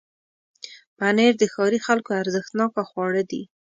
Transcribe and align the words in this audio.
پنېر 0.97 1.33
د 1.39 1.43
ښاري 1.53 1.79
خلکو 1.87 2.11
ارزښتناکه 2.21 2.81
خواړه 2.89 3.23
دي. 3.31 3.41